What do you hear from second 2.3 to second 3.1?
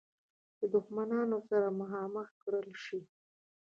کړه شي.